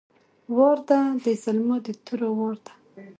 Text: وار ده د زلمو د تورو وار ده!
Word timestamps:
وار 0.55 0.77
ده 0.89 0.99
د 1.23 1.27
زلمو 1.43 1.77
د 1.85 1.87
تورو 2.05 2.29
وار 2.39 2.57
ده! 2.65 2.73